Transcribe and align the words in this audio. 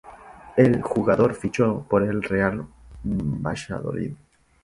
El 0.57 0.81
jugador 0.81 1.35
fichó 1.35 1.85
por 1.87 2.01
el 2.01 2.23
Real 2.23 2.65
Valladolid. 3.03 4.15